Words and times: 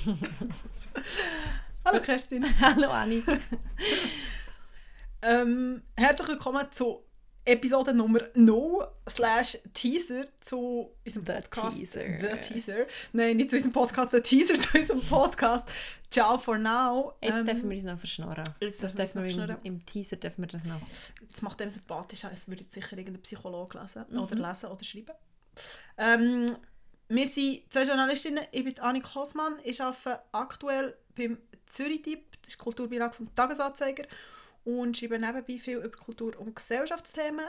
Kerstin. 2.02 2.44
Hallo 2.60 2.88
Annik. 2.90 3.24
ähm, 5.22 5.82
herzlich 5.96 6.28
willkommen 6.28 6.66
zu 6.70 7.04
Episode 7.44 7.92
Nummer 7.92 8.20
0 8.34 8.86
slash 9.08 9.58
Teaser 9.74 10.24
zu 10.40 10.90
unserem 11.04 11.26
The 11.26 11.32
Podcast. 11.32 11.76
Teaser. 11.78 12.18
The 12.18 12.40
Teaser. 12.40 12.86
Nein, 13.12 13.36
nicht 13.36 13.50
zu 13.50 13.56
unserem 13.56 13.72
Podcast, 13.72 14.12
der 14.12 14.22
Teaser 14.22 14.58
zu 14.58 14.78
unserem 14.78 15.02
Podcast. 15.02 15.68
Ciao 16.10 16.38
for 16.38 16.58
now. 16.58 17.12
Jetzt 17.22 17.40
Ähm, 17.40 17.46
dürfen 17.46 17.70
wir 17.70 17.76
uns 17.76 17.84
noch 17.84 17.98
verschnorren. 17.98 18.44
jetzt 18.60 18.82
Das 18.82 18.94
dürfen 18.94 19.24
wir 19.24 19.48
im, 19.50 19.56
im 19.64 19.86
Teaser 19.86 20.16
dürfen 20.16 20.42
wir 20.42 20.48
das 20.48 20.64
noch. 20.64 20.80
Das 21.30 21.42
macht 21.42 21.60
dem 21.60 21.70
sympathisch, 21.70 22.24
als 22.24 22.48
würde 22.48 22.62
jetzt 22.62 22.72
sicher 22.72 22.96
irgendein 22.96 23.22
Psychologe 23.22 23.78
lesen 23.78 24.04
Mhm. 24.08 24.18
oder 24.20 24.36
lesen 24.48 24.70
oder 24.70 24.84
schreiben. 24.84 25.12
Ähm, 25.98 26.46
wir 27.10 27.26
sind 27.26 27.72
zwei 27.72 27.82
Journalistinnen. 27.82 28.44
Ich 28.52 28.64
bin 28.64 28.78
Annik 28.78 29.14
Hosmann. 29.14 29.58
Ich 29.64 29.82
arbeite 29.82 30.22
aktuell 30.30 30.96
beim 31.16 31.38
Zürich-Tipp, 31.66 32.36
das 32.40 32.50
ist 32.50 32.60
die 32.60 32.62
Kulturbeilage 32.62 33.14
vom 33.14 33.34
Tagesanzeiger 33.34 34.04
und 34.64 34.96
schreibe 34.96 35.18
nebenbei 35.18 35.58
viel 35.58 35.78
über 35.78 35.90
Kultur- 35.90 36.38
und 36.38 36.54
Gesellschaftsthemen 36.54 37.46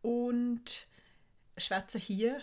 und 0.00 0.86
schwätze 1.58 1.98
hier 1.98 2.40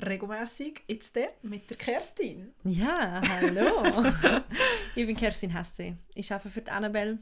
regelmäßig 0.00 0.82
jetzt 0.86 1.18
mit 1.42 1.68
der 1.68 1.76
Kerstin. 1.76 2.54
Ja, 2.62 3.20
hallo. 3.28 4.04
ich 4.94 5.06
bin 5.06 5.16
Kerstin 5.16 5.50
Hesse. 5.50 5.98
Ich 6.14 6.32
arbeite 6.32 6.50
für 6.50 6.62
die 6.62 6.70
Annabelle, 6.70 7.18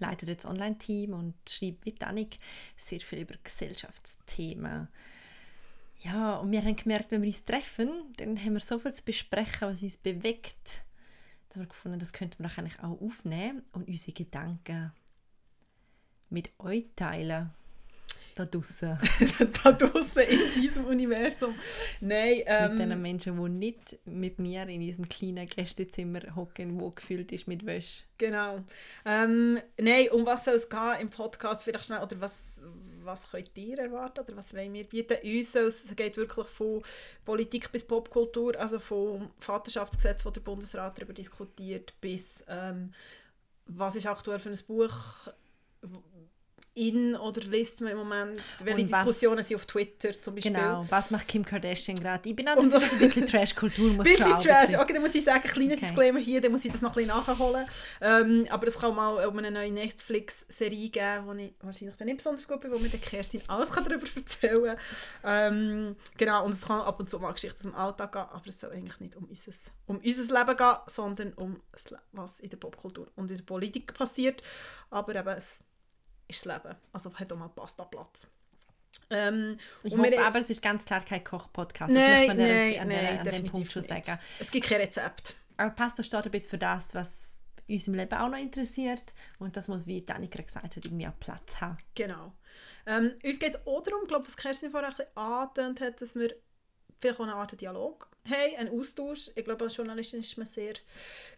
leite 0.00 0.26
das 0.26 0.46
Online-Team 0.46 1.12
und 1.12 1.34
schreibe 1.48 1.78
wie 1.84 1.92
die 1.92 2.04
Annik 2.04 2.38
sehr 2.76 3.00
viel 3.00 3.20
über 3.20 3.36
Gesellschaftsthemen. 3.42 4.88
Ja, 6.00 6.36
und 6.36 6.52
wir 6.52 6.62
haben 6.62 6.76
gemerkt, 6.76 7.10
wenn 7.10 7.22
wir 7.22 7.28
uns 7.28 7.44
treffen, 7.44 7.90
dann 8.16 8.38
haben 8.38 8.54
wir 8.54 8.60
so 8.60 8.78
viel 8.78 8.92
zu 8.92 9.04
besprechen, 9.04 9.68
was 9.68 9.82
uns 9.82 9.96
bewegt, 9.96 10.84
dass 11.48 11.58
wir 11.58 11.66
gefunden 11.66 11.98
das 11.98 12.12
könnten 12.12 12.42
wir 12.42 12.50
eigentlich 12.56 12.78
auch 12.80 13.00
aufnehmen 13.00 13.62
und 13.72 13.88
unsere 13.88 14.12
Gedanken 14.12 14.92
mit 16.30 16.52
euch 16.60 16.86
teilen. 16.94 17.50
Da 18.38 18.44
draussen. 18.44 18.96
da 19.64 19.72
draußen 19.72 20.22
in 20.22 20.62
diesem 20.62 20.84
Universum. 20.84 21.56
Nein, 21.98 22.42
ähm, 22.46 22.78
mit 22.78 22.88
den 22.88 23.02
Menschen, 23.02 23.36
die 23.36 23.48
nicht 23.50 23.98
mit 24.04 24.38
mir 24.38 24.62
in 24.68 24.78
diesem 24.80 25.08
kleinen 25.08 25.44
Gästezimmer 25.44 26.20
hocken, 26.36 26.80
wo 26.80 26.88
gefüllt 26.90 27.32
ist 27.32 27.48
mit 27.48 27.66
Wäsche. 27.66 28.04
Genau. 28.16 28.60
Ähm, 29.04 29.58
Nein, 29.76 30.10
um 30.10 30.24
was 30.24 30.44
soll 30.44 30.54
es 30.54 30.68
gehen 30.68 31.00
im 31.00 31.10
Podcast? 31.10 31.64
Vielleicht 31.64 31.86
schnell, 31.86 32.00
oder 32.00 32.20
was, 32.20 32.62
was 33.02 33.28
könnt 33.28 33.50
ihr 33.58 33.76
erwarten? 33.76 34.20
Oder 34.20 34.36
was 34.36 34.54
wollen 34.54 34.72
wir 34.72 34.84
bieten? 34.84 35.16
Uns 35.24 35.50
soll 35.50 35.64
es, 35.64 35.84
es 35.84 35.96
geht 35.96 36.16
wirklich 36.16 36.46
von 36.46 36.80
Politik 37.24 37.72
bis 37.72 37.84
Popkultur, 37.84 38.54
also 38.56 38.78
vom 38.78 39.30
Vaterschaftsgesetz, 39.40 40.22
das 40.22 40.32
der 40.32 40.42
Bundesrat 40.42 40.96
darüber 40.96 41.12
diskutiert, 41.12 41.92
bis 42.00 42.44
ähm, 42.46 42.92
was 43.66 43.96
ist 43.96 44.06
aktuell 44.06 44.38
für 44.38 44.50
ein 44.50 44.58
Buch 44.68 45.28
in 46.78 47.16
oder 47.16 47.40
liest 47.42 47.80
man 47.80 47.92
im 47.92 47.98
Moment, 47.98 48.40
welche 48.64 48.82
Und 48.82 48.90
was- 48.92 48.98
Diskussionen 48.98 49.42
sind 49.44 49.56
auf 49.56 49.66
Twitter 49.66 50.10
zum 50.20 50.34
Beispiel. 50.34 50.52
Genau, 50.52 50.86
was 50.88 51.10
macht 51.10 51.26
Kim 51.28 51.44
Kardashian 51.44 51.98
gerade? 51.98 52.28
Ich 52.28 52.36
bin 52.36 52.48
auch 52.48 52.54
dafür, 52.54 52.80
dass 52.80 52.92
ein 52.92 52.98
bisschen 53.00 53.26
Trash-Kultur 53.26 53.92
muss 53.92 54.04
Bisschen 54.08 54.38
Trash. 54.38 54.74
Okay, 54.78 54.92
dann 54.92 55.02
muss 55.02 55.14
ich 55.14 55.24
sagen, 55.24 55.42
kleiner 55.42 55.72
Okay. 55.74 55.80
Disclaimer 55.80 56.20
hier, 56.20 56.40
dann 56.40 56.52
muss 56.52 56.64
ich 56.64 56.72
das 56.72 56.80
noch 56.80 56.96
ein 56.96 57.04
bisschen 57.06 57.16
nachholen. 57.26 57.66
Ähm, 58.00 58.46
aber 58.50 58.66
es 58.68 58.78
kann 58.78 58.94
mal 58.94 59.26
um 59.26 59.38
eine 59.38 59.50
neue 59.50 59.70
Netflix-Serie 59.72 60.88
geben, 60.90 61.26
wo 61.26 61.32
ich 61.34 61.52
wahrscheinlich 61.60 61.96
dann 61.96 62.06
nicht 62.06 62.18
besonders 62.18 62.46
gut 62.46 62.60
bin, 62.60 62.72
wo 62.72 62.78
mir 62.78 62.88
der 62.88 63.00
Kerstin 63.00 63.40
alles 63.48 63.70
kann 63.70 63.84
darüber 63.84 64.06
erzählen 64.16 64.76
kann. 65.22 65.54
Ähm, 65.54 65.96
genau, 66.16 66.44
und 66.44 66.52
es 66.52 66.62
kann 66.62 66.80
ab 66.80 66.98
und 67.00 67.10
zu 67.10 67.18
mal 67.18 67.32
Geschichten 67.32 67.56
aus 67.58 67.62
dem 67.62 67.74
Alltag 67.74 68.12
gehen, 68.12 68.22
aber 68.30 68.46
es 68.46 68.60
soll 68.60 68.70
eigentlich 68.72 69.00
nicht 69.00 69.16
um 69.16 69.24
unser, 69.24 69.52
um 69.86 69.96
unser 69.98 70.38
Leben 70.38 70.56
gehen, 70.56 70.76
sondern 70.86 71.32
um 71.34 71.60
das 71.72 71.84
was 72.12 72.40
in 72.40 72.50
der 72.50 72.56
Popkultur 72.56 73.08
und 73.16 73.30
in 73.30 73.36
der 73.36 73.44
Politik 73.44 73.92
passiert. 73.94 74.42
Aber 74.90 75.14
eben, 75.14 75.28
es 75.28 75.60
ist 76.28 76.44
das 76.46 76.62
Leben. 76.62 76.76
Also 76.92 77.12
hat 77.14 77.32
auch 77.32 77.36
mal 77.36 77.48
Pasta-Platz. 77.48 78.26
Ähm, 79.10 79.58
Ich 79.82 79.92
und 79.92 80.02
wir- 80.02 80.10
hoffe 80.12 80.24
aber, 80.26 80.38
es 80.40 80.50
ist 80.50 80.60
ganz 80.62 80.84
klar 80.84 81.00
kein 81.04 81.24
Koch-Podcast. 81.24 81.92
Nein, 81.92 82.28
das 82.28 82.36
möchte 82.36 82.36
man 82.36 82.46
nein, 82.48 82.80
an, 82.80 82.88
nein, 82.88 83.18
an 83.20 83.26
dem 83.26 83.46
Punkt 83.50 83.72
schon 83.72 83.80
nicht. 83.82 84.06
sagen. 84.06 84.18
Es 84.38 84.50
gibt 84.50 84.66
kein 84.66 84.80
Rezept. 84.80 85.36
Aber 85.56 85.70
Pasta 85.70 86.02
steht 86.02 86.24
ein 86.24 86.30
bisschen 86.30 86.50
für 86.50 86.58
das, 86.58 86.94
was 86.94 87.40
uns 87.68 87.88
im 87.88 87.94
Leben 87.94 88.14
auch 88.14 88.28
noch 88.28 88.38
interessiert. 88.38 89.12
Und 89.38 89.56
das 89.56 89.68
muss, 89.68 89.86
wie 89.86 90.02
Danica 90.02 90.42
gesagt 90.42 90.76
hat, 90.76 90.84
irgendwie 90.84 91.06
auch 91.06 91.18
Platz 91.18 91.60
haben. 91.60 91.76
Genau. 91.94 92.32
Ähm, 92.86 93.12
uns 93.24 93.38
geht 93.38 93.54
es 93.54 93.66
auch 93.66 93.82
darum, 93.82 94.06
glaub, 94.06 94.26
was 94.26 94.36
Kerstin 94.36 94.70
vorher 94.70 94.88
ein 94.90 94.96
bisschen 94.96 95.16
angetönt 95.16 95.80
hat, 95.80 96.00
dass 96.00 96.14
wir 96.14 96.34
vielleicht 96.98 97.20
auch 97.20 97.24
eine 97.24 97.34
Art 97.34 97.60
Dialog 97.60 98.08
haben, 98.28 98.56
einen 98.56 98.80
Austausch. 98.80 99.30
Ich 99.34 99.44
glaube, 99.44 99.64
als 99.64 99.76
Journalistin 99.76 100.20
ist 100.20 100.36
man 100.36 100.46
sehr 100.46 100.74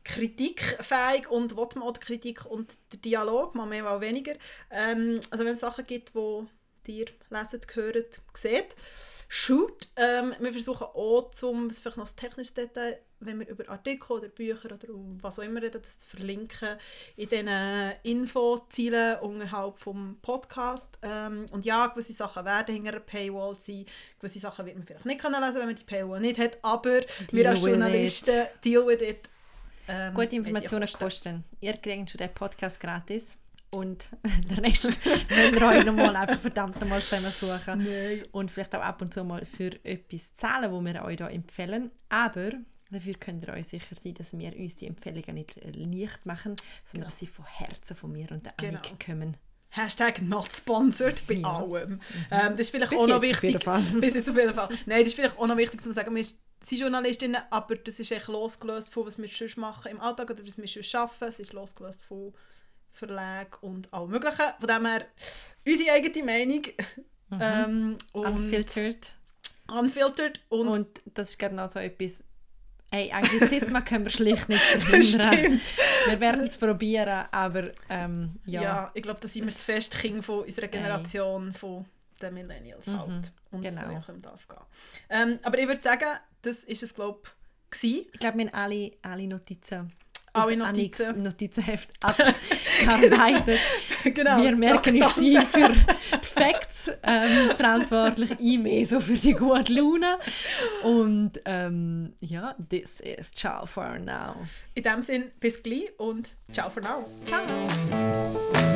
kritikfähig 0.05 1.31
und 1.31 1.56
will 1.56 1.69
man 1.75 1.84
auch 1.84 1.93
die 1.93 2.01
Kritik 2.01 2.47
und 2.47 2.78
den 2.93 3.03
Dialog, 3.03 3.55
mal 3.55 3.67
mehr, 3.67 3.83
mal 3.83 4.01
weniger. 4.01 4.34
Ähm, 4.71 5.21
also 5.31 5.45
wenn 5.45 5.55
es 5.55 5.61
Sachen 5.61 5.87
gibt, 5.87 6.15
die 6.15 6.47
ihr 6.91 7.06
leset, 7.31 7.67
hört, 7.75 8.21
seht, 8.34 8.77
shoot. 9.28 9.89
Ähm, 9.97 10.34
wir 10.41 10.53
versuchen 10.53 10.87
auch, 10.87 11.31
zum, 11.31 11.69
das 11.69 11.78
vielleicht 11.78 11.97
noch 11.97 12.09
ein 12.09 12.17
technisches 12.17 12.55
Detail, 12.55 12.99
wenn 13.21 13.39
wir 13.39 13.49
über 13.49 13.69
Artikel 13.69 14.12
oder 14.12 14.28
Bücher 14.28 14.65
oder 14.65 14.78
was 15.21 15.39
auch 15.39 15.43
immer 15.43 15.62
reden, 15.62 15.81
das 15.81 15.99
zu 15.99 16.09
verlinken 16.09 16.79
in 17.17 17.29
diesen 17.29 17.93
Infozielen 18.03 19.19
unterhalb 19.21 19.79
vom 19.79 20.17
Podcast. 20.21 20.99
Ähm, 21.03 21.47
und 21.53 21.65
ja, 21.65 21.87
gewisse 21.87 22.12
Sachen 22.12 22.45
werden 22.45 22.75
hinter 22.75 22.91
einer 22.91 23.00
Paywall 23.00 23.56
sein, 23.61 23.84
gewisse 24.19 24.41
Sachen 24.41 24.67
wird 24.67 24.77
man 24.77 24.87
vielleicht 24.87 25.06
nicht 25.06 25.21
können 25.21 25.41
lesen, 25.41 25.61
wenn 25.61 25.67
man 25.67 25.77
die 25.77 25.84
Paywall 25.84 26.21
nicht 26.21 26.39
hat, 26.39 26.59
aber 26.62 27.00
wir 27.31 27.50
als 27.50 27.65
Journalisten, 27.65 28.47
deal 28.65 28.87
with 28.87 29.00
it. 29.00 29.29
Ähm, 29.87 30.15
Gute 30.15 30.37
Informationen 30.37 30.83
Kosten. 30.83 30.99
kosten. 30.99 31.45
Ihr 31.61 31.75
kriegt 31.75 32.11
schon 32.11 32.19
den 32.19 32.33
Podcast 32.33 32.81
gratis. 32.81 33.37
Und 33.70 34.10
den 34.50 34.58
Rest 34.64 34.86
müsst 34.86 35.00
ihr 35.28 35.62
euch 35.66 35.84
nochmal 35.84 36.16
einfach 36.16 36.41
verdammt 36.41 36.81
nochmal 36.81 37.03
zusammensuchen. 37.03 37.78
Nein. 37.84 38.22
Und 38.32 38.50
vielleicht 38.50 38.75
auch 38.75 38.82
ab 38.82 39.00
und 39.00 39.14
zu 39.14 39.22
mal 39.25 39.44
für 39.47 39.72
etwas 39.84 40.34
zahlen, 40.34 40.72
wo 40.72 40.81
wir 40.81 41.04
euch 41.04 41.16
da 41.16 41.28
empfehlen. 41.28 41.91
Aber 42.08 42.50
dafür 42.91 43.14
könnt 43.14 43.47
ihr 43.47 43.53
euch 43.53 43.69
sicher 43.69 43.94
sein, 43.94 44.14
dass 44.14 44.32
wir 44.36 44.56
uns 44.56 44.76
die 44.76 44.86
Empfehlungen 44.88 45.34
nicht 45.34 45.56
äh, 45.58 45.70
leicht 45.70 46.26
machen, 46.26 46.56
sondern 46.82 47.08
dass 47.08 47.19
sie 47.20 47.28
von 47.28 47.44
Herzen 47.47 47.97
von 47.97 48.10
mir 48.10 48.31
und 48.32 48.44
der 48.44 48.54
Genau. 48.56 48.78
Annik 48.81 49.06
kommen. 49.06 49.36
Hashtag 49.72 50.20
not 50.22 50.52
sponsored 50.52 51.25
bei 51.28 51.34
Ja. 51.34 51.58
allem. 51.58 52.00
Ähm, 52.32 52.50
das 52.56 52.60
ist 52.60 52.70
vielleicht 52.70 52.91
Bis 52.91 52.98
auch 52.98 53.06
noch 53.06 53.22
wichtig. 53.22 53.56
Bis 54.00 54.14
jetzt 54.14 54.28
auf 54.28 54.37
jeden 54.37 54.52
Fall. 54.52 54.69
Nein, 54.87 54.98
das 54.98 55.10
ist 55.10 55.14
vielleicht 55.14 55.38
auch 55.38 55.47
noch 55.47 55.56
wichtig 55.56 55.81
zu 55.81 55.92
sagen, 55.92 56.12
wir 56.12 56.25
sind 56.25 56.37
Journalistinnen, 56.81 57.41
aber 57.50 57.76
das 57.76 58.00
ist 58.00 58.10
echt 58.10 58.26
losgelöst 58.26 58.92
von 58.92 59.06
was 59.06 59.16
wir 59.16 59.28
sonst 59.28 59.56
machen 59.56 59.92
im 59.92 60.00
Alltag 60.00 60.28
oder 60.31 60.44
was 60.44 60.58
wir 60.58 60.66
sonst 60.66 60.92
arbeiten. 60.97 61.25
Es 61.26 61.38
ist 61.38 61.52
losgelöst 61.52 62.02
von 62.02 62.32
Verlagen 62.93 63.51
und 63.62 63.93
allem 63.93 64.11
Möglichen. 64.11 64.45
Von 64.59 64.69
dem 64.69 64.87
her 64.87 65.06
unsere 65.67 65.93
eigene 65.93 66.25
Meinung. 66.25 66.62
Ähm, 67.41 67.99
und 68.12 68.27
Unfiltered. 68.27 69.15
Unfiltered. 69.69 70.41
Und, 70.49 70.69
Und 70.69 71.03
das 71.15 71.31
ist 71.31 71.39
genau 71.39 71.67
so 71.69 71.79
etwas, 71.79 72.25
hey, 72.91 73.12
Anglizismen 73.12 73.84
können 73.84 74.05
wir 74.05 74.11
schlicht 74.11 74.49
nicht 74.49 74.61
verhindern. 74.61 75.61
Wir 76.09 76.21
werden 76.21 76.45
es 76.45 76.56
probieren, 76.56 77.27
aber 77.31 77.71
ähm, 77.89 78.41
ja. 78.47 78.62
Ja. 78.62 78.91
ich 78.95 79.03
glaube, 79.03 79.21
das 79.21 79.33
sind 79.33 79.43
wir 79.43 79.47
das 79.47 79.59
Es- 79.59 79.65
feste 79.65 79.99
Kind 79.99 80.25
von 80.25 80.41
unserer 80.45 80.67
Generation, 80.69 81.53
von 81.55 81.87
den 82.21 82.34
Millennials 82.34 82.87
Mhm, 82.89 82.99
halt. 82.99 83.33
Und 83.53 83.62
genau. 83.62 83.97
auch 83.99 84.09
um 84.09 84.21
das 84.21 84.49
gehen. 84.49 84.59
Ähm, 85.09 85.39
aber 85.43 85.59
ich 85.59 85.69
würde 85.69 85.81
sagen, 85.83 86.19
das 86.43 86.65
ist 86.65 86.83
es, 86.83 86.93
glaube 86.95 87.21
ich, 87.81 88.06
Ich 88.12 88.19
glaube, 88.19 88.39
wir 88.39 88.47
haben 88.47 88.55
alle, 88.55 88.93
alle 89.03 89.27
Notizen 89.29 89.93
aus 90.33 90.55
Notizen. 90.55 91.23
Notizenheft 91.23 91.91
abgearbeitet. 92.03 93.59
genau. 94.05 94.43
Wir 94.43 94.56
merken, 94.56 94.97
ist 94.97 95.17
sie 95.17 95.38
für 95.38 95.71
die 95.71 96.27
Facts 96.27 96.91
ähm, 97.03 97.56
verantwortlich, 97.56 98.31
ich 98.38 98.59
mehr 98.59 98.87
so 98.87 99.00
für 99.00 99.15
die 99.15 99.35
gute 99.35 99.73
Laune. 99.73 100.19
Und 100.82 101.41
ähm, 101.44 102.15
ja, 102.21 102.55
this 102.69 103.00
is 103.00 103.32
ciao 103.32 103.67
for 103.67 103.99
now. 103.99 104.37
In 104.75 104.82
dem 104.82 105.03
Sinn, 105.03 105.31
bis 105.41 105.62
gleich 105.62 105.91
und 105.99 106.37
ciao 106.53 106.71
for 106.71 106.83
now. 106.83 107.05
Ciao! 107.26 108.69